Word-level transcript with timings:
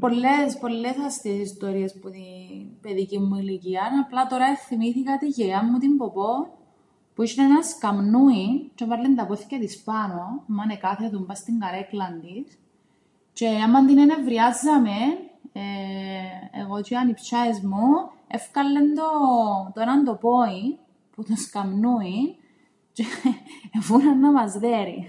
Πολλές 0.00 0.58
πολλές 0.60 0.96
αστείες 1.06 1.50
ιστορίες 1.50 1.98
που 2.00 2.10
την 2.10 2.80
παιδικήν 2.80 3.22
μου 3.22 3.34
ηλικίαν 3.36 3.98
απλά 3.98 4.26
τωρά 4.26 4.46
εθθυμήθηκα 4.46 5.18
την 5.18 5.28
γιαγιάν 5.28 5.68
μου 5.70 5.78
την 5.78 5.96
Ποπώ 5.96 6.32
που 7.14 7.22
είσ̆εν 7.22 7.38
έναν 7.44 7.62
σκαμνούιν 7.64 8.70
τζ̆αι 8.74 8.82
έβαλλεν 8.86 9.14
τα 9.16 9.26
πόθκια 9.26 9.58
της 9.58 9.82
πάνω 9.82 10.44
άμαν 10.50 10.68
εκάθετουν 10.68 11.26
πά' 11.26 11.34
στην 11.34 11.58
καρέκλαν 11.58 12.20
της 12.20 12.58
τζ̆αι 13.34 13.62
άμαν 13.64 13.86
την 13.86 13.98
ενευριάζαμεν 13.98 15.18
εγώ 16.60 16.76
τζ̆αι 16.80 16.92
οι 16.92 16.96
ανιψ̆ιάες 16.96 17.60
μου 17.62 17.88
έφκαλλεν 18.28 18.94
το... 18.94 19.02
το 19.74 19.80
έναν 19.80 20.04
το 20.04 20.14
πόιν 20.14 20.76
που 21.14 21.22
το 21.24 21.36
σκαμνούιν 21.36 22.34
τζ̆αι 22.94 23.30
εβούραν 23.74 24.18
να 24.20 24.30
μας 24.32 24.52
δέρει. 24.58 25.04